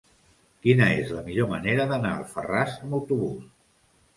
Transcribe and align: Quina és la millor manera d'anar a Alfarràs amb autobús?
Quina 0.63 0.87
és 1.01 1.11
la 1.17 1.21
millor 1.27 1.49
manera 1.51 1.87
d'anar 1.93 2.15
a 2.15 2.25
Alfarràs 2.25 2.77
amb 2.87 2.99
autobús? 3.01 3.45